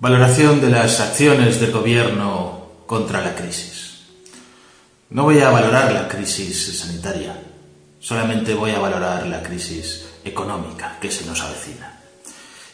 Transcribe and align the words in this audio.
Valoración 0.00 0.62
de 0.62 0.70
las 0.70 0.98
acciones 0.98 1.60
del 1.60 1.72
gobierno 1.72 2.70
contra 2.86 3.20
la 3.20 3.34
crisis. 3.34 3.98
No 5.10 5.24
voy 5.24 5.40
a 5.40 5.50
valorar 5.50 5.92
la 5.92 6.08
crisis 6.08 6.78
sanitaria, 6.80 7.38
solamente 8.00 8.54
voy 8.54 8.70
a 8.70 8.78
valorar 8.78 9.26
la 9.26 9.42
crisis 9.42 10.06
económica 10.24 10.96
que 10.98 11.10
se 11.10 11.26
nos 11.26 11.42
avecina 11.42 12.00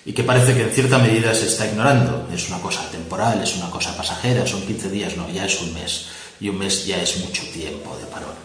y 0.04 0.12
que 0.12 0.22
parece 0.22 0.54
que 0.54 0.62
en 0.62 0.70
cierta 0.70 1.00
medida 1.00 1.34
se 1.34 1.46
está 1.46 1.66
ignorando. 1.66 2.28
Es 2.32 2.48
una 2.48 2.60
cosa 2.60 2.88
temporal, 2.92 3.42
es 3.42 3.56
una 3.56 3.70
cosa 3.70 3.96
pasajera, 3.96 4.46
son 4.46 4.64
15 4.64 4.88
días, 4.88 5.16
no, 5.16 5.28
ya 5.28 5.46
es 5.46 5.60
un 5.60 5.74
mes 5.74 6.06
y 6.38 6.48
un 6.48 6.58
mes 6.58 6.86
ya 6.86 7.02
es 7.02 7.18
mucho 7.24 7.42
tiempo 7.48 7.96
de 7.96 8.06
parón. 8.06 8.36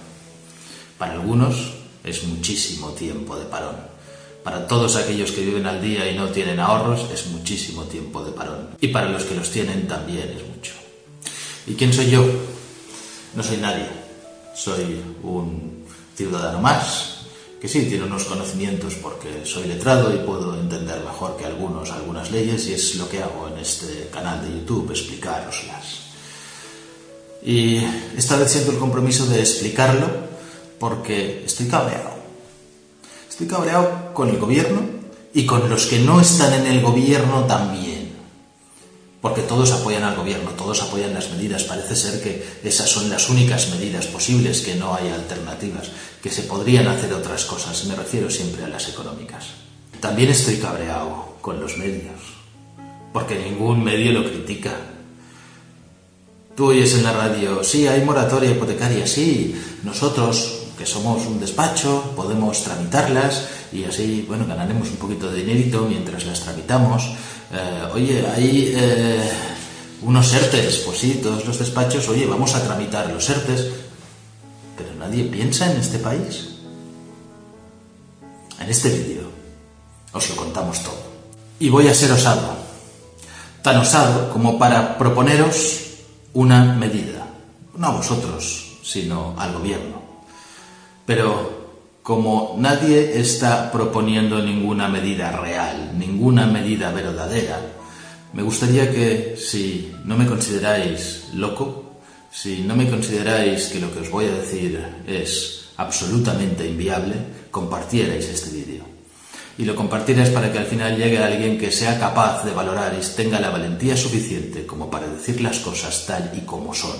Para 0.98 1.13
algunos 1.13 1.73
es 2.04 2.23
muchísimo 2.23 2.89
tiempo 2.93 3.38
de 3.38 3.45
parón. 3.45 3.91
Para 4.44 4.68
todos 4.68 4.96
aquellos 4.96 5.32
que 5.32 5.42
viven 5.42 5.68
al 5.68 5.82
día 5.82 6.10
y 6.10 6.16
no 6.16 6.30
tienen 6.30 6.60
ahorros 6.60 7.10
es 7.14 7.28
muchísimo 7.28 7.84
tiempo 7.84 8.24
de 8.24 8.32
parón. 8.32 8.70
Y 8.80 8.88
para 8.88 9.10
los 9.10 9.24
que 9.24 9.36
los 9.36 9.50
tienen 9.52 9.88
también 9.88 10.36
es 10.36 10.48
mucho. 10.48 10.74
¿Y 11.68 11.75
quién 11.75 11.93
soy 11.93 12.10
yo? 12.10 12.25
No 13.36 13.43
soy 13.43 13.57
nadie. 13.57 13.88
Soy 14.56 15.00
un 15.24 15.86
ciudadano 16.15 16.60
más, 16.60 17.21
que 17.62 17.68
sí 17.68 17.86
tiene 17.86 18.06
unos 18.06 18.25
conocimientos 18.25 18.96
porque 18.96 19.46
soy 19.46 19.68
letrado 19.68 20.14
y 20.14 20.18
puedo 20.25 20.60
entender 20.60 21.00
mejor 21.01 21.37
que 21.37 21.46
algunos 21.46 21.92
algunas 21.92 22.32
leyes 22.32 22.68
y 22.68 22.73
es 22.73 22.96
lo 22.96 23.07
que 23.07 23.21
hago 23.21 23.48
en 23.48 23.60
este 23.60 24.10
canal 24.12 24.42
de 24.42 24.60
YouTube, 24.60 24.89
explicaroslas. 24.89 26.12
Y 27.43 27.78
esta 28.18 28.37
vez 28.37 28.51
siento 28.51 28.71
el 28.71 28.78
compromiso 28.79 29.28
de 29.28 29.39
explicarlo 29.39 30.07
porque 30.79 31.43
estoy 31.46 31.68
cabreado. 31.68 32.20
Estoy 33.41 33.58
cabreado 33.58 34.13
con 34.13 34.30
el 34.30 34.38
gobierno 34.38 34.81
y 35.33 35.47
con 35.47 35.67
los 35.67 35.88
que 35.88 35.97
no 35.97 36.22
están 36.22 36.53
en 36.53 36.67
el 36.67 36.80
gobierno 36.80 37.45
también. 37.45 38.11
Porque 39.19 39.41
todos 39.41 39.72
apoyan 39.72 40.03
al 40.03 40.16
gobierno, 40.16 40.52
todos 40.52 40.83
apoyan 40.83 41.16
las 41.16 41.31
medidas. 41.31 41.64
Parece 41.64 41.95
ser 41.95 42.22
que 42.22 42.45
esas 42.64 42.88
son 42.88 43.09
las 43.09 43.30
únicas 43.30 43.70
medidas 43.70 44.06
posibles, 44.06 44.61
que 44.61 44.75
no 44.75 44.94
hay 44.94 45.09
alternativas, 45.09 45.89
que 46.22 46.30
se 46.30 46.44
podrían 46.44 46.88
hacer 46.88 47.11
otras 47.16 47.45
cosas. 47.45 47.83
Me 47.86 47.95
refiero 47.95 48.30
siempre 48.30 48.64
a 48.64 48.67
las 48.67 48.89
económicas. 48.89 49.48
También 50.00 50.30
estoy 50.30 50.58
cabreado 50.58 51.38
con 51.42 51.59
los 51.59 51.80
medios, 51.80 52.22
porque 53.11 53.39
ningún 53.39 53.83
medio 53.83 54.11
lo 54.11 54.30
critica. 54.30 54.76
Tú 56.55 56.67
oyes 56.67 56.94
en 56.94 57.05
la 57.05 57.14
radio, 57.14 57.64
sí, 57.64 57.88
hay 57.88 58.05
moratoria 58.05 58.52
hipotecaria, 58.52 59.08
sí, 59.08 59.59
nosotros 59.83 60.61
que 60.82 60.88
somos 60.88 61.28
un 61.28 61.40
despacho, 61.40 62.12
podemos 62.16 62.64
tramitarlas 62.64 63.46
y 63.72 63.84
así, 63.84 64.26
bueno, 64.28 64.48
ganaremos 64.48 64.90
un 64.90 64.98
poquito 64.98 65.30
de 65.30 65.44
dinerito 65.44 65.86
mientras 65.88 66.26
las 66.26 66.40
tramitamos. 66.40 67.04
Eh, 67.54 67.84
oye, 67.94 68.26
hay 68.26 68.73
eh, 68.76 69.30
unos 70.02 70.34
ERTES, 70.34 70.82
pues 70.84 70.98
sí, 70.98 71.20
todos 71.22 71.46
los 71.46 71.60
despachos, 71.60 72.10
oye, 72.10 72.26
vamos 72.26 72.56
a 72.56 72.64
tramitar 72.64 73.12
los 73.12 73.30
ERTES, 73.30 73.68
pero 74.76 74.96
nadie 74.98 75.26
piensa 75.26 75.72
en 75.72 75.78
este 75.78 76.00
país. 76.00 76.50
En 78.60 78.68
este 78.68 78.90
vídeo 78.90 79.30
os 80.14 80.30
lo 80.30 80.36
contamos 80.36 80.82
todo. 80.82 81.04
Y 81.60 81.70
voy 81.70 81.90
a 81.90 81.94
ser 81.94 82.12
osado, 82.12 82.56
tan 83.62 83.78
osado 83.78 84.32
como 84.32 84.58
para 84.58 84.98
proponeros 84.98 85.82
una 86.34 86.73
medida, 86.73 87.28
no 87.78 87.86
a 87.86 87.92
vosotros, 87.92 88.80
sino 88.82 89.36
al 89.38 89.54
gobierno 89.54 90.01
pero 91.14 91.98
como 92.02 92.56
nadie 92.58 93.20
está 93.20 93.70
proponiendo 93.70 94.42
ninguna 94.42 94.88
medida 94.88 95.30
real, 95.34 95.92
ninguna 96.00 96.48
medida 96.48 96.90
verdadera, 96.94 97.59
me 98.31 98.42
gustaría 98.42 98.90
que 98.90 99.36
si 99.36 99.92
no 100.06 100.16
me 100.16 100.26
consideráis 100.26 101.26
loco, 101.34 102.00
si 102.32 102.62
no 102.62 102.78
me 102.78 102.89
consideráis 102.89 103.66
que 103.66 103.82
lo 103.82 103.94
que 103.94 104.00
os 104.00 104.09
voy 104.09 104.23
a 104.23 104.36
decir 104.36 104.82
es 105.06 105.66
absolutamente 105.76 106.66
inviable, 106.66 107.16
compartierais 107.52 108.30
este 108.30 108.52
vídeo. 108.52 108.86
Y 109.58 109.66
lo 109.66 109.76
compartierais 109.76 110.30
para 110.30 110.49
que 110.49 110.60
al 110.60 110.66
final 110.66 110.95
llegue 110.95 111.17
alguien 111.17 111.58
que 111.58 111.73
sea 111.73 111.99
capaz 111.99 112.45
de 112.45 112.54
valorar 112.54 112.95
y 112.98 113.05
tenga 113.17 113.42
la 113.42 113.49
valentía 113.49 113.98
suficiente 113.98 114.66
como 114.66 114.89
para 114.89 115.08
decir 115.08 115.42
las 115.42 115.60
cosas 115.60 116.05
tal 116.08 116.32
y 116.38 116.45
como 116.45 116.73
son 116.73 116.95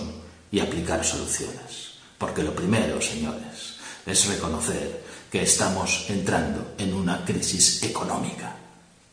y 0.52 0.60
aplicar 0.60 1.02
soluciones. 1.06 1.92
Porque 2.18 2.44
lo 2.44 2.54
primero, 2.54 3.02
señores, 3.02 3.71
es 4.06 4.28
reconocer 4.28 5.02
que 5.32 5.44
estamos 5.44 6.06
entrando 6.10 6.74
en 6.78 6.94
una 6.94 7.24
crisis 7.24 7.84
económica 7.84 8.56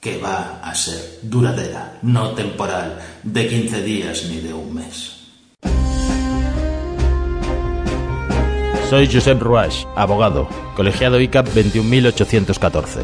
que 0.00 0.18
va 0.18 0.60
a 0.62 0.74
ser 0.74 1.20
duradera, 1.22 1.98
no 2.02 2.30
temporal, 2.30 2.98
de 3.22 3.48
15 3.48 3.82
días 3.82 4.24
ni 4.24 4.40
de 4.40 4.52
un 4.52 4.74
mes. 4.74 5.14
Soy 8.88 9.06
Josep 9.06 9.42
Ruach, 9.42 9.84
abogado, 9.96 10.48
colegiado 10.74 11.20
ICAP 11.20 11.48
21814. 11.48 13.00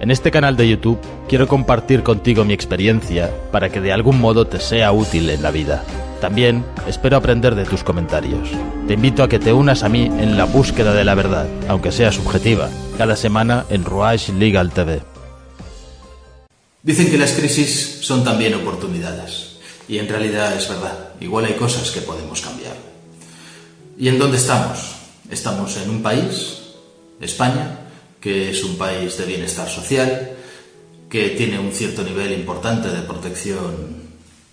En 0.00 0.10
este 0.10 0.30
canal 0.30 0.56
de 0.56 0.68
YouTube 0.68 0.98
quiero 1.28 1.46
compartir 1.46 2.02
contigo 2.02 2.44
mi 2.44 2.54
experiencia 2.54 3.30
para 3.50 3.70
que 3.70 3.80
de 3.80 3.92
algún 3.92 4.20
modo 4.20 4.46
te 4.46 4.60
sea 4.60 4.92
útil 4.92 5.28
en 5.30 5.42
la 5.42 5.50
vida. 5.50 5.84
También 6.20 6.64
espero 6.86 7.16
aprender 7.16 7.54
de 7.54 7.64
tus 7.64 7.84
comentarios. 7.84 8.48
Te 8.86 8.94
invito 8.94 9.22
a 9.22 9.28
que 9.28 9.38
te 9.38 9.52
unas 9.52 9.82
a 9.82 9.88
mí 9.88 10.06
en 10.06 10.36
la 10.36 10.44
búsqueda 10.44 10.94
de 10.94 11.04
la 11.04 11.14
verdad, 11.14 11.46
aunque 11.68 11.92
sea 11.92 12.10
subjetiva, 12.10 12.70
cada 12.96 13.16
semana 13.16 13.66
en 13.68 13.84
Ruach 13.84 14.30
Legal 14.30 14.72
TV. 14.72 15.02
Dicen 16.82 17.10
que 17.10 17.18
las 17.18 17.32
crisis 17.32 17.98
son 18.00 18.24
también 18.24 18.54
oportunidades. 18.54 19.56
Y 19.88 19.98
en 19.98 20.08
realidad 20.08 20.56
es 20.56 20.68
verdad. 20.68 21.10
Igual 21.20 21.44
hay 21.44 21.54
cosas 21.54 21.90
que 21.90 22.00
podemos 22.00 22.40
cambiar. 22.40 22.76
¿Y 23.98 24.08
en 24.08 24.18
dónde 24.18 24.36
estamos? 24.36 24.94
Estamos 25.30 25.76
en 25.76 25.90
un 25.90 26.02
país, 26.02 26.58
España, 27.20 27.78
que 28.20 28.50
es 28.50 28.64
un 28.64 28.76
país 28.78 29.16
de 29.18 29.24
bienestar 29.24 29.68
social, 29.68 30.32
que 31.10 31.30
tiene 31.30 31.58
un 31.58 31.72
cierto 31.72 32.02
nivel 32.02 32.32
importante 32.32 32.88
de 32.88 33.02
protección 33.02 34.06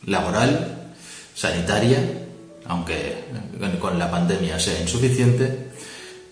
laboral, 0.05 0.72
sanitaria, 1.35 1.99
aunque 2.65 3.25
con 3.79 3.97
la 3.99 4.09
pandemia 4.09 4.59
sea 4.59 4.79
insuficiente, 4.79 5.71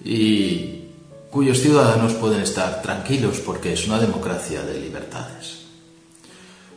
y 0.03 0.85
cuyos 1.29 1.59
ciudadanos 1.59 2.13
pueden 2.13 2.41
estar 2.41 2.81
tranquilos 2.81 3.39
porque 3.39 3.73
es 3.73 3.87
una 3.87 3.99
democracia 3.99 4.63
de 4.63 4.79
libertades. 4.79 5.61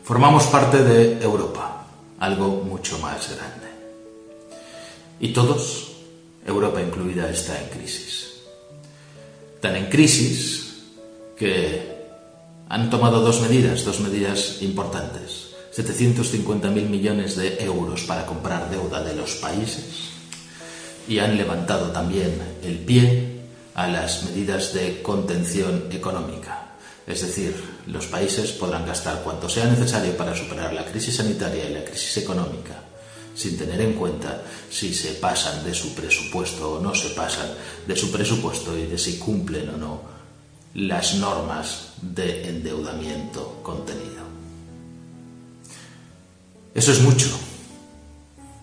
Formamos 0.02 0.44
parte 0.44 0.82
de 0.82 1.22
Europa, 1.22 1.86
algo 2.20 2.62
mucho 2.64 2.98
más 2.98 3.28
grande. 3.34 3.68
Y 5.20 5.32
todos, 5.32 5.92
Europa 6.46 6.82
incluida, 6.82 7.30
está 7.30 7.60
en 7.60 7.68
crisis. 7.68 8.34
Tan 9.60 9.76
en 9.76 9.86
crisis 9.86 10.82
que 11.38 11.94
han 12.68 12.90
tomado 12.90 13.20
dos 13.20 13.40
medidas, 13.40 13.84
dos 13.84 14.00
medidas 14.00 14.60
importantes 14.60 15.43
750.000 15.76 16.88
millones 16.88 17.36
de 17.36 17.62
euros 17.64 18.02
para 18.04 18.26
comprar 18.26 18.70
deuda 18.70 19.02
de 19.02 19.16
los 19.16 19.34
países 19.36 20.10
y 21.08 21.18
han 21.18 21.36
levantado 21.36 21.90
también 21.90 22.40
el 22.62 22.78
pie 22.78 23.40
a 23.74 23.88
las 23.88 24.22
medidas 24.24 24.72
de 24.72 25.02
contención 25.02 25.88
económica. 25.90 26.76
Es 27.06 27.20
decir, 27.20 27.54
los 27.86 28.06
países 28.06 28.52
podrán 28.52 28.86
gastar 28.86 29.22
cuanto 29.22 29.48
sea 29.48 29.66
necesario 29.66 30.16
para 30.16 30.34
superar 30.34 30.72
la 30.72 30.86
crisis 30.86 31.16
sanitaria 31.16 31.68
y 31.68 31.74
la 31.74 31.84
crisis 31.84 32.18
económica, 32.18 32.80
sin 33.34 33.58
tener 33.58 33.80
en 33.80 33.94
cuenta 33.94 34.42
si 34.70 34.94
se 34.94 35.14
pasan 35.14 35.64
de 35.64 35.74
su 35.74 35.94
presupuesto 35.94 36.74
o 36.74 36.80
no 36.80 36.94
se 36.94 37.10
pasan 37.10 37.48
de 37.86 37.96
su 37.96 38.10
presupuesto 38.10 38.78
y 38.78 38.86
de 38.86 38.96
si 38.96 39.18
cumplen 39.18 39.70
o 39.70 39.76
no 39.76 40.14
las 40.74 41.14
normas 41.14 41.94
de 42.00 42.48
endeudamiento 42.48 43.60
contenido. 43.62 44.23
Eso 46.74 46.90
es 46.90 47.00
mucho, 47.02 47.28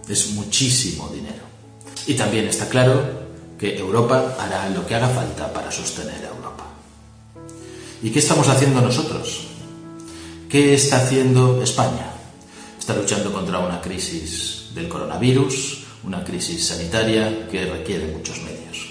es 0.07 0.31
muchísimo 0.31 1.09
dinero. 1.09 1.44
Y 2.07 2.15
también 2.15 2.45
está 2.45 2.68
claro 2.68 3.21
que 3.57 3.77
Europa 3.77 4.35
hará 4.38 4.69
lo 4.69 4.85
que 4.85 4.95
haga 4.95 5.07
falta 5.07 5.51
para 5.53 5.71
sostener 5.71 6.25
a 6.25 6.35
Europa. 6.35 6.65
¿Y 8.03 8.09
qué 8.09 8.19
estamos 8.19 8.50
haciendo 8.50 8.81
nosotros? 8.81 9.47
¿Qué 10.50 10.74
está 10.74 10.97
haciendo 10.97 11.63
España? 11.63 12.12
Está 12.77 12.95
luchando 12.95 13.31
contra 13.31 13.59
una 13.59 13.80
crisis 13.80 14.71
del 14.75 14.89
coronavirus, 14.89 15.85
una 16.03 16.24
crisis 16.25 16.68
sanitaria 16.68 17.47
que 17.47 17.65
requiere 17.65 18.07
muchos 18.07 18.41
medios. 18.41 18.89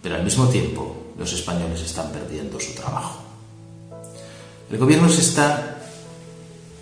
Pero 0.00 0.14
al 0.14 0.24
mismo 0.24 0.48
tiempo, 0.48 1.12
los 1.18 1.32
españoles 1.34 1.82
están 1.82 2.10
perdiendo 2.12 2.58
su 2.58 2.72
trabajo. 2.74 3.20
El 4.70 4.78
gobierno 4.78 5.10
se 5.10 5.20
está 5.20 5.82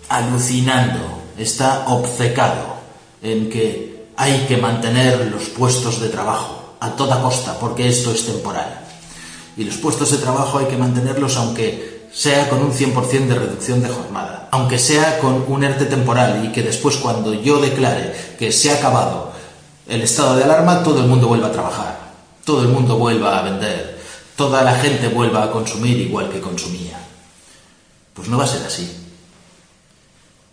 alucinando 0.07 1.20
está 1.37 1.85
obcecado 1.87 2.75
en 3.21 3.49
que 3.49 4.07
hay 4.17 4.45
que 4.47 4.57
mantener 4.57 5.31
los 5.31 5.49
puestos 5.49 5.99
de 6.01 6.09
trabajo 6.09 6.75
a 6.79 6.91
toda 6.91 7.21
costa, 7.21 7.57
porque 7.59 7.87
esto 7.87 8.11
es 8.11 8.25
temporal. 8.25 8.81
Y 9.57 9.63
los 9.63 9.77
puestos 9.77 10.11
de 10.11 10.17
trabajo 10.17 10.57
hay 10.57 10.65
que 10.65 10.77
mantenerlos 10.77 11.37
aunque 11.37 12.07
sea 12.11 12.49
con 12.49 12.59
un 12.59 12.73
100% 12.73 13.27
de 13.27 13.35
reducción 13.35 13.81
de 13.81 13.89
jornada, 13.89 14.49
aunque 14.51 14.77
sea 14.77 15.19
con 15.19 15.45
un 15.47 15.63
ERTE 15.63 15.85
temporal 15.85 16.43
y 16.45 16.51
que 16.51 16.61
después 16.61 16.97
cuando 16.97 17.33
yo 17.33 17.59
declare 17.59 18.35
que 18.37 18.51
se 18.51 18.71
ha 18.71 18.75
acabado 18.75 19.31
el 19.87 20.01
estado 20.01 20.35
de 20.35 20.43
alarma, 20.43 20.83
todo 20.83 20.99
el 20.99 21.07
mundo 21.07 21.27
vuelva 21.27 21.47
a 21.47 21.51
trabajar, 21.51 21.99
todo 22.43 22.63
el 22.63 22.67
mundo 22.67 22.97
vuelva 22.97 23.39
a 23.39 23.43
vender, 23.43 23.99
toda 24.35 24.61
la 24.63 24.75
gente 24.75 25.07
vuelva 25.07 25.43
a 25.43 25.51
consumir 25.51 25.97
igual 25.99 26.29
que 26.29 26.41
consumía. 26.41 26.99
Pues 28.13 28.27
no 28.27 28.37
va 28.37 28.43
a 28.43 28.47
ser 28.47 28.65
así. 28.65 29.00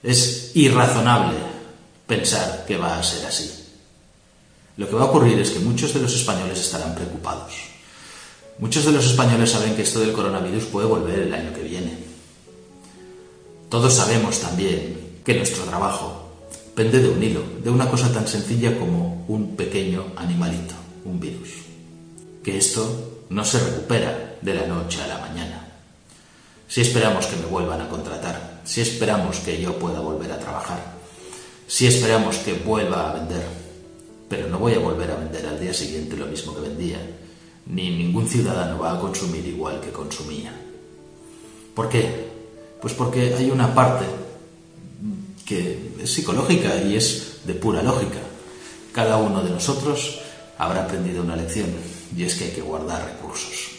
Es 0.02 0.52
irrazonable 0.54 1.36
pensar 2.06 2.64
que 2.66 2.76
va 2.76 2.98
a 2.98 3.02
ser 3.02 3.26
así. 3.26 3.50
Lo 4.76 4.88
que 4.88 4.94
va 4.94 5.02
a 5.02 5.06
ocurrir 5.06 5.38
es 5.40 5.50
que 5.50 5.58
muchos 5.58 5.92
de 5.92 6.00
los 6.00 6.14
españoles 6.14 6.60
estarán 6.60 6.94
preocupados. 6.94 7.52
Muchos 8.58 8.84
de 8.84 8.92
los 8.92 9.06
españoles 9.06 9.50
saben 9.50 9.74
que 9.74 9.82
esto 9.82 10.00
del 10.00 10.12
coronavirus 10.12 10.64
puede 10.64 10.86
volver 10.86 11.18
el 11.18 11.34
año 11.34 11.52
que 11.52 11.62
viene. 11.62 11.98
Todos 13.68 13.94
sabemos 13.94 14.40
también 14.40 15.20
que 15.24 15.34
nuestro 15.34 15.64
trabajo 15.64 16.30
pende 16.74 17.00
de 17.00 17.08
un 17.08 17.22
hilo, 17.22 17.42
de 17.62 17.70
una 17.70 17.90
cosa 17.90 18.12
tan 18.12 18.26
sencilla 18.26 18.78
como 18.78 19.24
un 19.28 19.56
pequeño 19.56 20.12
animalito, 20.16 20.74
un 21.04 21.18
virus. 21.18 21.50
Que 22.42 22.56
esto 22.56 23.24
no 23.30 23.44
se 23.44 23.58
recupera 23.58 24.36
de 24.40 24.54
la 24.54 24.66
noche 24.66 25.02
a 25.02 25.08
la 25.08 25.18
mañana. 25.18 25.68
Si 26.68 26.80
esperamos 26.80 27.26
que 27.26 27.36
me 27.36 27.46
vuelvan 27.46 27.80
a 27.80 27.88
contratar, 27.88 28.47
si 28.68 28.82
esperamos 28.82 29.38
que 29.38 29.58
yo 29.58 29.78
pueda 29.78 29.98
volver 30.00 30.30
a 30.30 30.38
trabajar, 30.38 30.78
si 31.66 31.86
esperamos 31.86 32.36
que 32.36 32.52
vuelva 32.52 33.08
a 33.08 33.14
vender, 33.14 33.46
pero 34.28 34.46
no 34.48 34.58
voy 34.58 34.74
a 34.74 34.78
volver 34.78 35.10
a 35.10 35.16
vender 35.16 35.46
al 35.46 35.58
día 35.58 35.72
siguiente 35.72 36.18
lo 36.18 36.26
mismo 36.26 36.54
que 36.54 36.60
vendía, 36.60 36.98
ni 37.64 37.88
ningún 37.96 38.28
ciudadano 38.28 38.78
va 38.78 38.92
a 38.92 39.00
consumir 39.00 39.46
igual 39.46 39.80
que 39.80 39.90
consumía. 39.90 40.52
¿Por 41.74 41.88
qué? 41.88 42.28
Pues 42.78 42.92
porque 42.92 43.34
hay 43.34 43.50
una 43.50 43.74
parte 43.74 44.04
que 45.46 45.94
es 46.02 46.12
psicológica 46.12 46.76
y 46.82 46.94
es 46.94 47.38
de 47.44 47.54
pura 47.54 47.82
lógica. 47.82 48.20
Cada 48.92 49.16
uno 49.16 49.42
de 49.42 49.48
nosotros 49.48 50.20
habrá 50.58 50.84
aprendido 50.84 51.22
una 51.22 51.36
lección 51.36 51.70
y 52.14 52.22
es 52.22 52.34
que 52.34 52.44
hay 52.44 52.50
que 52.50 52.60
guardar 52.60 53.02
recursos. 53.02 53.78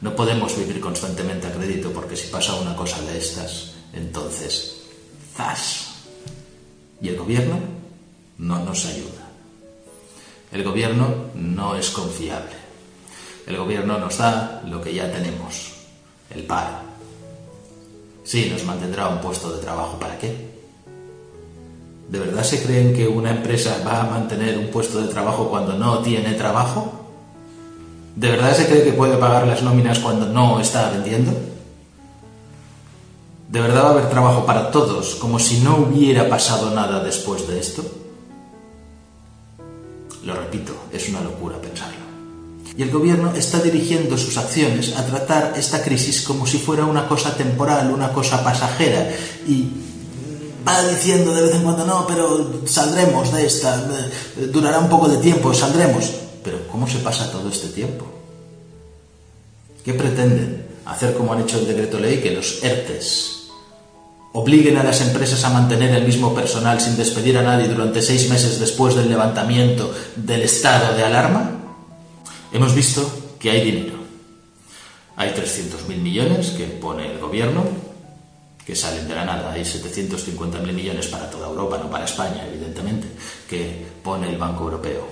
No 0.00 0.16
podemos 0.16 0.56
vivir 0.56 0.80
constantemente 0.80 1.48
a 1.48 1.52
crédito 1.52 1.92
porque 1.92 2.16
si 2.16 2.28
pasa 2.28 2.54
una 2.54 2.74
cosa 2.74 3.02
de 3.02 3.18
estas, 3.18 3.74
entonces, 3.92 4.82
¡zas! 5.36 5.86
Y 7.00 7.08
el 7.08 7.16
gobierno 7.16 7.58
no 8.38 8.64
nos 8.64 8.86
ayuda. 8.86 9.28
El 10.52 10.64
gobierno 10.64 11.06
no 11.34 11.76
es 11.76 11.90
confiable. 11.90 12.60
El 13.46 13.56
gobierno 13.56 13.98
nos 13.98 14.18
da 14.18 14.62
lo 14.66 14.80
que 14.80 14.94
ya 14.94 15.10
tenemos, 15.10 15.72
el 16.30 16.44
paro. 16.44 16.78
Sí, 18.24 18.48
nos 18.52 18.64
mantendrá 18.64 19.08
un 19.08 19.20
puesto 19.20 19.52
de 19.52 19.62
trabajo. 19.62 19.98
¿Para 19.98 20.18
qué? 20.18 20.50
¿De 22.08 22.18
verdad 22.18 22.42
se 22.42 22.62
creen 22.62 22.94
que 22.94 23.06
una 23.06 23.30
empresa 23.30 23.82
va 23.86 24.02
a 24.02 24.10
mantener 24.10 24.58
un 24.58 24.68
puesto 24.68 25.00
de 25.00 25.08
trabajo 25.08 25.48
cuando 25.48 25.74
no 25.74 26.00
tiene 26.00 26.34
trabajo? 26.34 26.92
¿De 28.16 28.30
verdad 28.30 28.54
se 28.54 28.66
cree 28.66 28.84
que 28.84 28.92
puede 28.92 29.16
pagar 29.16 29.46
las 29.46 29.62
nóminas 29.62 30.00
cuando 30.00 30.26
no 30.26 30.60
está 30.60 30.90
vendiendo? 30.90 31.32
¿De 33.50 33.60
verdad 33.60 33.82
va 33.82 33.88
a 33.88 33.90
haber 33.90 34.08
trabajo 34.08 34.46
para 34.46 34.70
todos 34.70 35.16
como 35.16 35.40
si 35.40 35.58
no 35.58 35.78
hubiera 35.78 36.28
pasado 36.28 36.70
nada 36.70 37.02
después 37.02 37.48
de 37.48 37.58
esto? 37.58 37.82
Lo 40.24 40.34
repito, 40.34 40.72
es 40.92 41.08
una 41.08 41.20
locura 41.20 41.60
pensarlo. 41.60 41.98
Y 42.76 42.82
el 42.82 42.92
gobierno 42.92 43.32
está 43.34 43.58
dirigiendo 43.58 44.16
sus 44.16 44.36
acciones 44.36 44.96
a 44.96 45.04
tratar 45.04 45.54
esta 45.56 45.82
crisis 45.82 46.22
como 46.22 46.46
si 46.46 46.58
fuera 46.58 46.84
una 46.84 47.08
cosa 47.08 47.36
temporal, 47.36 47.90
una 47.92 48.12
cosa 48.12 48.44
pasajera. 48.44 49.10
Y 49.48 49.68
va 50.66 50.86
diciendo 50.86 51.34
de 51.34 51.42
vez 51.42 51.54
en 51.56 51.64
cuando, 51.64 51.84
no, 51.84 52.06
pero 52.06 52.60
saldremos 52.66 53.32
de 53.32 53.46
esta, 53.46 53.84
durará 54.52 54.78
un 54.78 54.88
poco 54.88 55.08
de 55.08 55.16
tiempo, 55.16 55.52
saldremos. 55.52 56.08
Pero 56.44 56.68
¿cómo 56.68 56.86
se 56.86 56.98
pasa 56.98 57.32
todo 57.32 57.48
este 57.48 57.66
tiempo? 57.70 58.06
¿Qué 59.84 59.92
pretenden? 59.92 60.68
Hacer 60.86 61.14
como 61.14 61.32
han 61.32 61.40
hecho 61.40 61.58
el 61.58 61.66
decreto 61.66 61.98
ley, 61.98 62.20
que 62.20 62.30
los 62.30 62.62
ERTES 62.62 63.39
obliguen 64.32 64.76
a 64.76 64.84
las 64.84 65.00
empresas 65.00 65.42
a 65.44 65.50
mantener 65.50 65.94
el 65.94 66.06
mismo 66.06 66.34
personal 66.34 66.80
sin 66.80 66.96
despedir 66.96 67.36
a 67.38 67.42
nadie 67.42 67.68
durante 67.68 68.02
seis 68.02 68.28
meses 68.28 68.60
después 68.60 68.94
del 68.94 69.08
levantamiento 69.08 69.92
del 70.16 70.42
estado 70.42 70.96
de 70.96 71.04
alarma? 71.04 71.50
Hemos 72.52 72.74
visto 72.74 73.10
que 73.38 73.50
hay 73.50 73.62
dinero. 73.62 73.98
Hay 75.16 75.30
300.000 75.30 75.96
millones 75.96 76.50
que 76.50 76.64
pone 76.64 77.12
el 77.12 77.18
gobierno, 77.18 77.64
que 78.64 78.74
salen 78.74 79.06
de 79.06 79.14
la 79.14 79.24
nada. 79.24 79.52
Hay 79.52 79.62
750.000 79.62 80.72
millones 80.72 81.08
para 81.08 81.28
toda 81.28 81.48
Europa, 81.48 81.78
no 81.78 81.90
para 81.90 82.04
España, 82.04 82.46
evidentemente, 82.46 83.08
que 83.48 83.84
pone 84.02 84.28
el 84.28 84.38
Banco 84.38 84.64
Europeo. 84.64 85.06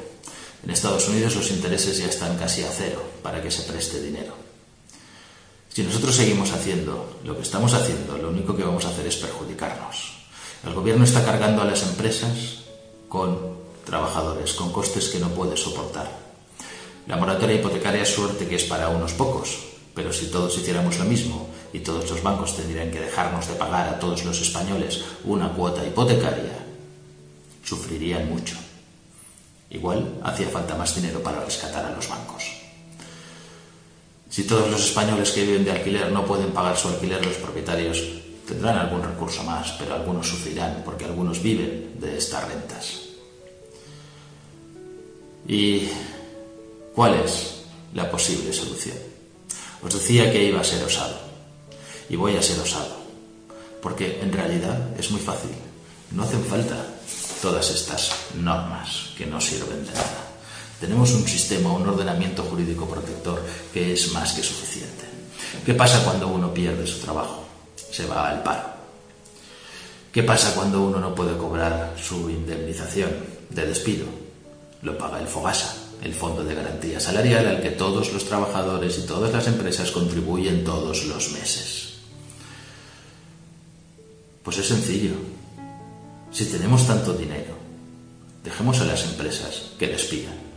En 0.64 0.70
Estados 0.70 1.08
Unidos 1.08 1.36
los 1.36 1.50
intereses 1.50 1.98
ya 1.98 2.06
están 2.06 2.36
casi 2.36 2.62
a 2.62 2.70
cero 2.70 3.02
para 3.22 3.42
que 3.42 3.50
se 3.50 3.62
preste 3.62 4.00
dinero. 4.02 4.47
Si 5.78 5.84
nosotros 5.84 6.16
seguimos 6.16 6.50
haciendo 6.50 7.20
lo 7.22 7.36
que 7.36 7.42
estamos 7.42 7.72
haciendo, 7.72 8.18
lo 8.18 8.30
único 8.30 8.56
que 8.56 8.64
vamos 8.64 8.84
a 8.84 8.88
hacer 8.88 9.06
es 9.06 9.14
perjudicarnos. 9.14 10.14
El 10.66 10.74
gobierno 10.74 11.04
está 11.04 11.24
cargando 11.24 11.62
a 11.62 11.66
las 11.66 11.84
empresas 11.84 12.64
con 13.08 13.38
trabajadores, 13.84 14.54
con 14.54 14.72
costes 14.72 15.06
que 15.06 15.20
no 15.20 15.28
puede 15.28 15.56
soportar. 15.56 16.10
La 17.06 17.16
moratoria 17.16 17.54
hipotecaria 17.54 18.02
es 18.02 18.12
suerte 18.12 18.48
que 18.48 18.56
es 18.56 18.64
para 18.64 18.88
unos 18.88 19.12
pocos, 19.12 19.56
pero 19.94 20.12
si 20.12 20.26
todos 20.32 20.58
hiciéramos 20.58 20.98
lo 20.98 21.04
mismo 21.04 21.48
y 21.72 21.78
todos 21.78 22.10
los 22.10 22.24
bancos 22.24 22.56
tendrían 22.56 22.90
que 22.90 22.98
dejarnos 22.98 23.46
de 23.46 23.54
pagar 23.54 23.86
a 23.88 24.00
todos 24.00 24.24
los 24.24 24.40
españoles 24.40 25.04
una 25.22 25.52
cuota 25.52 25.86
hipotecaria, 25.86 26.58
sufrirían 27.62 28.28
mucho. 28.28 28.56
Igual 29.70 30.18
hacía 30.24 30.48
falta 30.48 30.74
más 30.74 30.96
dinero 30.96 31.22
para 31.22 31.44
rescatar 31.44 31.86
a 31.86 31.94
los 31.94 32.08
bancos. 32.08 32.57
Si 34.30 34.44
todos 34.44 34.70
los 34.70 34.84
españoles 34.84 35.30
que 35.30 35.44
viven 35.44 35.64
de 35.64 35.72
alquiler 35.72 36.12
no 36.12 36.24
pueden 36.24 36.50
pagar 36.50 36.76
su 36.76 36.88
alquiler, 36.88 37.24
los 37.24 37.36
propietarios 37.36 38.02
tendrán 38.46 38.78
algún 38.78 39.02
recurso 39.02 39.42
más, 39.42 39.72
pero 39.78 39.94
algunos 39.94 40.28
sufrirán 40.28 40.82
porque 40.84 41.04
algunos 41.04 41.42
viven 41.42 41.98
de 41.98 42.18
estas 42.18 42.46
rentas. 42.46 43.00
¿Y 45.46 45.88
cuál 46.94 47.14
es 47.14 47.62
la 47.94 48.10
posible 48.10 48.52
solución? 48.52 48.96
Os 49.82 49.94
decía 49.94 50.30
que 50.30 50.44
iba 50.44 50.60
a 50.60 50.64
ser 50.64 50.84
osado. 50.84 51.16
Y 52.10 52.16
voy 52.16 52.36
a 52.36 52.42
ser 52.42 52.58
osado. 52.60 52.96
Porque 53.80 54.20
en 54.20 54.32
realidad 54.32 54.98
es 54.98 55.10
muy 55.10 55.20
fácil. 55.20 55.50
No 56.10 56.24
hacen 56.24 56.44
falta 56.44 56.76
todas 57.40 57.70
estas 57.70 58.12
normas 58.34 59.10
que 59.16 59.26
no 59.26 59.40
sirven 59.40 59.84
de 59.86 59.92
nada. 59.92 60.27
Tenemos 60.80 61.12
un 61.12 61.26
sistema, 61.26 61.72
un 61.72 61.88
ordenamiento 61.88 62.44
jurídico 62.44 62.88
protector 62.88 63.44
que 63.72 63.92
es 63.92 64.12
más 64.12 64.32
que 64.32 64.42
suficiente. 64.42 65.04
¿Qué 65.64 65.74
pasa 65.74 66.04
cuando 66.04 66.28
uno 66.28 66.54
pierde 66.54 66.86
su 66.86 67.00
trabajo? 67.00 67.44
Se 67.90 68.06
va 68.06 68.28
al 68.28 68.42
paro. 68.42 68.78
¿Qué 70.12 70.22
pasa 70.22 70.54
cuando 70.54 70.82
uno 70.82 71.00
no 71.00 71.14
puede 71.14 71.36
cobrar 71.36 71.94
su 72.00 72.30
indemnización 72.30 73.10
de 73.50 73.66
despido? 73.66 74.06
Lo 74.82 74.96
paga 74.96 75.20
el 75.20 75.26
FOGASA, 75.26 75.74
el 76.02 76.14
Fondo 76.14 76.44
de 76.44 76.54
Garantía 76.54 77.00
Salarial 77.00 77.46
al 77.46 77.60
que 77.60 77.70
todos 77.70 78.12
los 78.12 78.24
trabajadores 78.24 78.98
y 78.98 79.06
todas 79.06 79.32
las 79.32 79.46
empresas 79.48 79.90
contribuyen 79.90 80.64
todos 80.64 81.04
los 81.06 81.32
meses. 81.32 81.94
Pues 84.44 84.58
es 84.58 84.66
sencillo, 84.68 85.14
si 86.30 86.46
tenemos 86.46 86.86
tanto 86.86 87.12
dinero, 87.12 87.54
dejemos 88.44 88.80
a 88.80 88.84
las 88.84 89.04
empresas 89.04 89.72
que 89.78 89.88
despidan. 89.88 90.47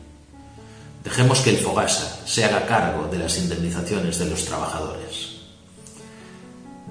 Dejemos 1.03 1.39
que 1.39 1.49
el 1.49 1.57
Fogasa 1.57 2.25
se 2.25 2.45
haga 2.45 2.65
cargo 2.67 3.07
de 3.07 3.17
las 3.17 3.37
indemnizaciones 3.37 4.19
de 4.19 4.25
los 4.25 4.45
trabajadores. 4.45 5.31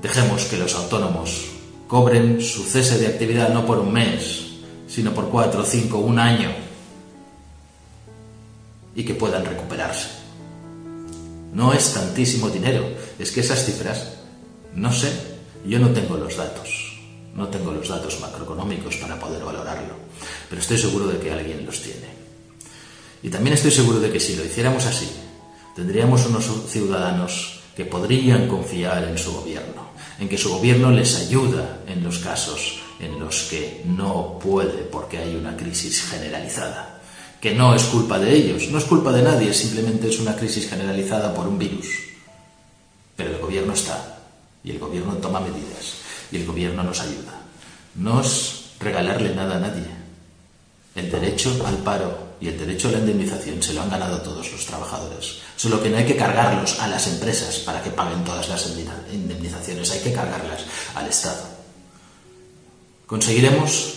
Dejemos 0.03 0.45
que 0.45 0.57
los 0.57 0.75
autónomos 0.75 1.47
cobren 1.87 2.41
su 2.41 2.65
cese 2.65 2.99
de 2.99 3.07
actividad 3.07 3.51
no 3.51 3.65
por 3.67 3.79
un 3.79 3.93
mes, 3.93 4.47
sino 4.89 5.13
por 5.13 5.29
cuatro, 5.29 5.65
cinco, 5.65 5.99
un 5.99 6.19
año, 6.19 6.51
y 8.95 9.05
que 9.05 9.15
puedan 9.15 9.45
recuperarse. 9.45 10.09
No 11.53 11.73
es 11.73 11.95
tantísimo 11.95 12.49
dinero, 12.49 12.89
es 13.19 13.31
que 13.31 13.41
esas 13.41 13.65
cifras, 13.65 14.15
no 14.75 14.93
sé, 14.93 15.13
yo 15.65 15.79
no 15.79 15.91
tengo 15.91 16.17
los 16.17 16.37
datos. 16.37 16.99
No 17.35 17.49
tengo 17.49 17.73
los 17.73 17.89
datos 17.89 18.21
macroeconómicos 18.21 18.97
para 18.97 19.19
poder 19.19 19.45
valorarlo, 19.45 19.95
pero 20.49 20.61
estoy 20.61 20.79
seguro 20.79 21.07
de 21.07 21.19
que 21.19 21.33
alguien 21.33 21.65
los 21.65 21.81
tiene. 21.81 22.20
Y 23.23 23.29
también 23.29 23.55
estoy 23.55 23.71
seguro 23.71 24.01
de 24.01 24.11
que 24.11 24.21
si 24.21 24.37
lo 24.37 24.45
hiciéramos 24.45 24.87
así, 24.87 25.09
tendríamos 25.75 26.27
unos 26.27 26.49
ciudadanos 26.69 27.61
que 27.77 27.85
podrían 27.85 28.49
confiar 28.49 29.05
en 29.05 29.19
su 29.19 29.33
gobierno, 29.33 29.91
en 30.19 30.29
que 30.29 30.39
su 30.39 30.51
gobierno 30.51 30.91
les 30.91 31.17
ayuda 31.17 31.81
en 31.87 32.03
los 32.03 32.19
casos 32.19 32.81
en 33.01 33.19
los 33.19 33.45
que 33.45 33.83
no 33.87 34.39
puede 34.39 34.85
porque 34.85 35.19
hay 35.19 35.35
una 35.35 35.57
crisis 35.57 36.05
generalizada, 36.05 37.01
que 37.41 37.55
no 37.55 37.75
es 37.75 37.85
culpa 37.85 38.19
de 38.19 38.35
ellos, 38.35 38.69
no 38.69 38.79
es 38.79 38.85
culpa 38.85 39.13
de 39.13 39.23
nadie, 39.23 39.55
simplemente 39.55 40.09
es 40.09 40.21
una 40.21 40.37
crisis 40.37 40.69
generalizada 40.69 41.35
por 41.35 41.49
un 41.49 41.59
virus. 41.59 41.87
Pero 43.17 43.31
el 43.31 43.41
gobierno 43.41 43.73
está 43.73 44.19
y 44.63 44.71
el 44.71 44.79
gobierno 44.79 45.15
toma 45.15 45.41
medidas 45.41 45.95
y 46.31 46.37
el 46.37 46.47
gobierno 46.47 46.83
nos 46.83 47.01
ayuda. 47.01 47.41
No 47.95 48.21
es 48.21 48.73
regalarle 48.79 49.35
nada 49.35 49.57
a 49.57 49.61
nadie. 49.61 49.87
El 50.95 51.11
derecho 51.11 51.65
al 51.67 51.79
paro 51.79 52.30
y 52.41 52.49
el 52.49 52.59
derecho 52.59 52.89
a 52.89 52.93
la 52.93 52.99
indemnización 52.99 53.63
se 53.63 53.75
lo 53.75 53.83
han 53.83 53.91
ganado 53.91 54.23
todos 54.23 54.51
los 54.51 54.65
trabajadores. 54.65 55.39
Solo 55.57 55.83
que 55.83 55.91
no 55.91 55.99
hay 55.99 56.07
que 56.07 56.17
cargarlos 56.17 56.81
a 56.81 56.89
las 56.89 57.07
empresas 57.07 57.59
para 57.59 57.83
que 57.83 57.91
paguen 57.91 58.25
todas 58.25 58.49
las 58.49 58.67
indemnizaciones, 59.13 59.91
hay 59.91 60.01
que 60.01 60.13
cargarlas 60.13 60.63
al 60.95 61.07
Estado. 61.07 61.45
Conseguiremos 63.07 63.95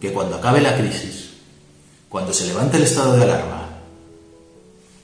que 0.00 0.12
cuando 0.12 0.36
acabe 0.36 0.60
la 0.60 0.76
crisis, 0.76 1.30
cuando 2.08 2.32
se 2.32 2.46
levante 2.46 2.78
el 2.78 2.84
estado 2.84 3.16
de 3.16 3.24
alarma, 3.24 3.68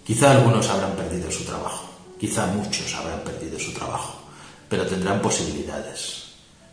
quizá 0.04 0.30
algunos 0.30 0.68
habrán 0.68 0.92
perdido 0.92 1.30
su 1.30 1.44
trabajo, 1.44 1.90
quizá 2.18 2.46
muchos 2.46 2.94
habrán 2.94 3.20
perdido 3.20 3.58
su 3.58 3.72
trabajo, 3.72 4.20
pero 4.68 4.86
tendrán 4.86 5.20
posibilidades. 5.20 6.24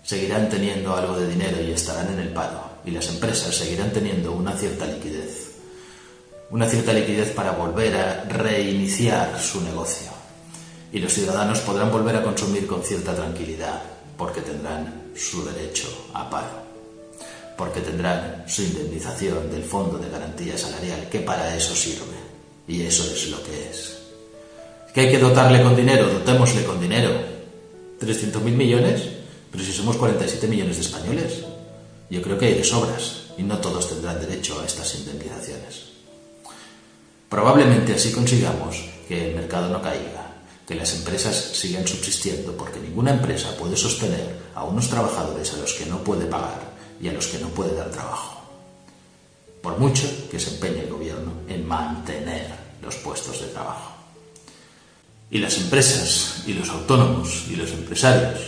Seguirán 0.03 0.49
teniendo 0.49 0.95
algo 0.95 1.19
de 1.19 1.27
dinero 1.27 1.61
y 1.61 1.71
estarán 1.71 2.13
en 2.13 2.19
el 2.19 2.29
paro, 2.29 2.63
y 2.85 2.91
las 2.91 3.09
empresas 3.09 3.53
seguirán 3.53 3.91
teniendo 3.91 4.31
una 4.31 4.53
cierta 4.53 4.85
liquidez, 4.85 5.50
una 6.51 6.69
cierta 6.69 6.93
liquidez 6.93 7.31
para 7.31 7.51
volver 7.51 7.95
a 7.95 8.23
reiniciar 8.25 9.39
su 9.39 9.61
negocio. 9.61 10.11
Y 10.91 10.99
los 10.99 11.13
ciudadanos 11.13 11.59
podrán 11.59 11.91
volver 11.91 12.17
a 12.17 12.23
consumir 12.23 12.67
con 12.67 12.83
cierta 12.83 13.15
tranquilidad, 13.15 13.81
porque 14.17 14.41
tendrán 14.41 15.11
su 15.15 15.43
derecho 15.45 15.87
a 16.13 16.29
paro 16.29 16.71
porque 17.61 17.81
tendrán 17.81 18.43
su 18.47 18.63
indemnización 18.63 19.51
del 19.51 19.63
Fondo 19.63 19.99
de 19.99 20.09
Garantía 20.09 20.57
Salarial, 20.57 21.07
que 21.11 21.19
para 21.19 21.55
eso 21.55 21.75
sirve. 21.75 22.17
Y 22.67 22.81
eso 22.81 23.03
es 23.03 23.29
lo 23.29 23.37
que 23.43 23.69
es. 23.69 23.99
¿Que 24.91 25.01
hay 25.01 25.11
que 25.11 25.19
dotarle 25.19 25.61
con 25.61 25.75
dinero? 25.75 26.07
Dotémosle 26.07 26.63
con 26.63 26.81
dinero. 26.81 27.11
¿300.000 27.99 28.41
millones? 28.41 29.03
Pero 29.51 29.63
si 29.63 29.71
somos 29.71 29.95
47 29.97 30.47
millones 30.47 30.77
de 30.77 30.81
españoles. 30.81 31.43
Yo 32.09 32.23
creo 32.23 32.35
que 32.39 32.47
hay 32.47 32.55
de 32.55 32.63
sobras 32.63 33.27
y 33.37 33.43
no 33.43 33.59
todos 33.59 33.89
tendrán 33.89 34.19
derecho 34.19 34.59
a 34.59 34.65
estas 34.65 34.95
indemnizaciones. 34.95 35.90
Probablemente 37.31 37.93
así 37.93 38.11
consigamos 38.11 38.75
que 39.07 39.29
el 39.29 39.35
mercado 39.35 39.69
no 39.69 39.81
caiga, 39.81 40.35
que 40.67 40.75
las 40.75 40.93
empresas 40.95 41.33
sigan 41.53 41.87
subsistiendo, 41.87 42.57
porque 42.57 42.81
ninguna 42.81 43.11
empresa 43.11 43.55
puede 43.55 43.77
sostener 43.77 44.35
a 44.53 44.65
unos 44.65 44.89
trabajadores 44.89 45.53
a 45.53 45.57
los 45.57 45.71
que 45.71 45.85
no 45.85 46.03
puede 46.03 46.25
pagar 46.25 46.59
y 47.01 47.07
a 47.07 47.13
los 47.13 47.27
que 47.27 47.39
no 47.39 47.47
puede 47.47 47.73
dar 47.73 47.89
trabajo. 47.89 48.41
Por 49.61 49.79
mucho 49.79 50.09
que 50.29 50.41
se 50.41 50.55
empeñe 50.55 50.81
el 50.81 50.89
gobierno 50.89 51.31
en 51.47 51.65
mantener 51.65 52.47
los 52.81 52.95
puestos 52.97 53.39
de 53.39 53.47
trabajo. 53.47 53.93
Y 55.29 55.37
las 55.37 55.57
empresas 55.57 56.43
y 56.45 56.53
los 56.53 56.67
autónomos 56.67 57.45
y 57.49 57.55
los 57.55 57.71
empresarios, 57.71 58.41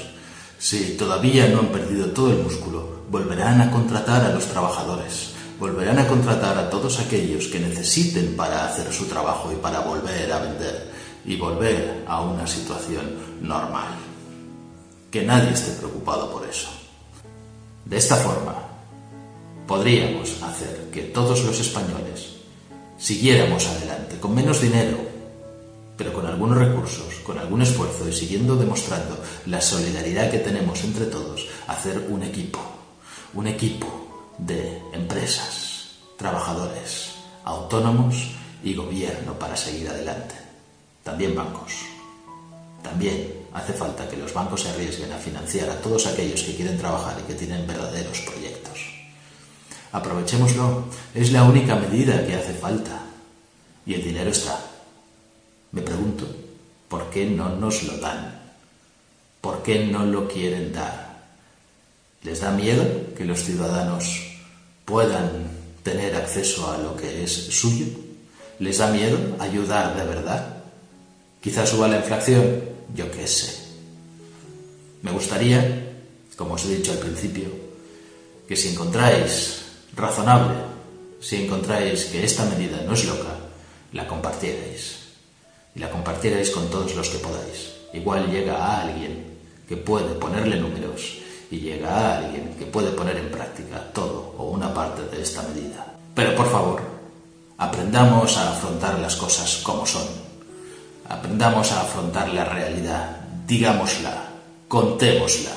si 0.59 0.97
todavía 0.97 1.47
no 1.47 1.59
han 1.59 1.71
perdido 1.71 2.07
todo 2.07 2.31
el 2.31 2.43
músculo, 2.43 3.03
volverán 3.09 3.61
a 3.61 3.71
contratar 3.71 4.25
a 4.25 4.33
los 4.33 4.43
trabajadores, 4.47 5.29
volverán 5.63 5.97
a 5.97 6.07
contratar 6.09 6.57
a 6.57 6.69
todos 6.69 6.99
aquellos 6.99 7.47
que 7.47 7.57
necesiten 7.57 8.35
para 8.35 8.65
hacer 8.65 8.91
su 8.91 9.05
trabajo 9.05 9.49
y 9.49 9.55
para 9.55 9.79
volver 9.79 10.29
a 10.29 10.39
vender 10.39 10.91
y 11.23 11.37
volver 11.37 12.03
a 12.05 12.19
una 12.19 12.45
situación 12.45 13.15
normal. 13.39 13.95
Que 15.09 15.23
nadie 15.23 15.53
esté 15.53 15.71
preocupado 15.79 16.29
por 16.33 16.45
eso. 16.45 16.67
De 17.85 17.95
esta 17.95 18.17
forma, 18.17 18.55
podríamos 19.65 20.43
hacer 20.43 20.89
que 20.91 21.03
todos 21.03 21.45
los 21.45 21.57
españoles 21.57 22.43
siguiéramos 22.97 23.65
adelante 23.65 24.19
con 24.19 24.35
menos 24.35 24.59
dinero, 24.59 24.97
pero 25.95 26.11
con 26.11 26.25
algunos 26.25 26.57
recursos, 26.57 27.21
con 27.23 27.39
algún 27.39 27.61
esfuerzo 27.61 28.09
y 28.09 28.11
siguiendo 28.11 28.57
demostrando 28.57 29.17
la 29.45 29.61
solidaridad 29.61 30.29
que 30.29 30.39
tenemos 30.39 30.83
entre 30.83 31.05
todos, 31.05 31.47
hacer 31.67 32.05
un 32.09 32.21
equipo, 32.21 32.59
un 33.33 33.47
equipo 33.47 34.02
de 34.37 34.81
empresas, 34.93 35.97
trabajadores, 36.17 37.15
autónomos 37.43 38.31
y 38.63 38.73
gobierno 38.73 39.33
para 39.37 39.55
seguir 39.55 39.89
adelante. 39.89 40.35
También 41.03 41.35
bancos. 41.35 41.73
También 42.81 43.33
hace 43.53 43.73
falta 43.73 44.07
que 44.07 44.17
los 44.17 44.33
bancos 44.33 44.61
se 44.61 44.69
arriesguen 44.69 45.11
a 45.11 45.17
financiar 45.17 45.69
a 45.69 45.81
todos 45.81 46.07
aquellos 46.07 46.41
que 46.43 46.55
quieren 46.55 46.77
trabajar 46.77 47.17
y 47.19 47.27
que 47.27 47.35
tienen 47.35 47.67
verdaderos 47.67 48.19
proyectos. 48.21 48.79
Aprovechémoslo, 49.91 50.85
es 51.13 51.31
la 51.31 51.43
única 51.43 51.75
medida 51.75 52.25
que 52.25 52.35
hace 52.35 52.53
falta. 52.53 52.99
Y 53.85 53.93
el 53.93 54.03
dinero 54.03 54.31
está. 54.31 54.59
Me 55.71 55.81
pregunto, 55.81 56.25
¿por 56.87 57.09
qué 57.09 57.25
no 57.25 57.49
nos 57.49 57.83
lo 57.83 57.97
dan? 57.97 58.41
¿Por 59.41 59.61
qué 59.61 59.85
no 59.85 60.05
lo 60.05 60.27
quieren 60.27 60.71
dar? 60.71 61.02
¿Les 62.23 62.39
da 62.39 62.51
miedo 62.51 63.13
que 63.17 63.25
los 63.25 63.43
ciudadanos 63.43 64.23
puedan 64.85 65.43
tener 65.83 66.15
acceso 66.15 66.71
a 66.71 66.77
lo 66.77 66.95
que 66.95 67.23
es 67.23 67.31
suyo? 67.31 67.85
¿Les 68.59 68.77
da 68.77 68.87
miedo 68.87 69.17
ayudar 69.39 69.97
de 69.97 70.05
verdad? 70.05 70.63
Quizás 71.41 71.67
suba 71.67 71.89
la 71.89 71.97
inflación, 71.97 72.63
yo 72.95 73.11
qué 73.11 73.27
sé. 73.27 73.67
Me 75.01 75.11
gustaría, 75.11 75.59
como 76.37 76.53
os 76.53 76.63
he 76.63 76.77
dicho 76.77 76.93
al 76.93 76.99
principio, 76.99 77.49
que 78.47 78.55
si 78.55 78.69
encontráis 78.69 79.63
razonable, 79.93 80.55
si 81.19 81.43
encontráis 81.43 82.05
que 82.05 82.23
esta 82.23 82.45
medida 82.45 82.83
no 82.87 82.93
es 82.93 83.03
loca, 83.03 83.35
la 83.91 84.07
compartierais. 84.07 85.11
Y 85.75 85.79
la 85.79 85.89
compartierais 85.89 86.51
con 86.51 86.69
todos 86.69 86.95
los 86.95 87.09
que 87.09 87.17
podáis. 87.17 87.73
Igual 87.91 88.31
llega 88.31 88.55
a 88.55 88.83
alguien 88.83 89.25
que 89.67 89.75
puede 89.75 90.15
ponerle 90.15 90.55
números 90.55 91.23
y 91.51 91.59
llega 91.59 91.89
a 91.89 92.17
alguien 92.17 92.55
que 92.57 92.65
puede 92.65 92.91
poner 92.91 93.17
en 93.17 93.31
práctica 93.31 93.91
todo 93.93 94.35
o 94.37 94.49
una 94.49 94.73
parte 94.73 95.03
de 95.15 95.21
esta 95.21 95.41
medida. 95.43 95.95
Pero 96.15 96.35
por 96.35 96.49
favor, 96.49 96.81
aprendamos 97.57 98.37
a 98.37 98.51
afrontar 98.51 98.99
las 98.99 99.15
cosas 99.15 99.61
como 99.63 99.85
son 99.85 100.23
Aprendamos 101.09 101.71
a 101.71 101.81
afrontar 101.81 102.29
la 102.29 102.45
realidad, 102.45 103.17
digámosla, 103.45 104.29
contémosla. 104.67 105.51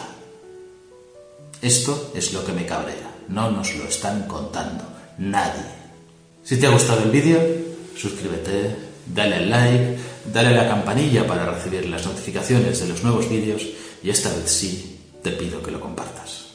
Esto 1.62 2.12
es 2.14 2.32
lo 2.32 2.44
que 2.44 2.52
me 2.52 2.66
cabrea, 2.66 3.10
no 3.28 3.50
nos 3.50 3.74
lo 3.76 3.84
están 3.84 4.26
contando 4.26 4.84
nadie. 5.18 5.64
Si 6.44 6.58
te 6.58 6.66
ha 6.66 6.70
gustado 6.70 7.02
el 7.04 7.10
vídeo, 7.10 7.40
suscríbete, 7.96 8.76
dale 9.06 9.36
al 9.36 9.50
like, 9.50 9.98
dale 10.32 10.48
a 10.48 10.62
la 10.62 10.68
campanilla 10.68 11.26
para 11.26 11.46
recibir 11.46 11.88
las 11.88 12.04
notificaciones 12.04 12.80
de 12.80 12.88
los 12.88 13.02
nuevos 13.02 13.28
vídeos 13.28 13.62
y 14.02 14.10
esta 14.10 14.28
vez 14.30 14.50
sí 14.50 14.95
te 15.26 15.32
pido 15.32 15.60
que 15.60 15.72
lo 15.72 15.80
compartas. 15.80 16.45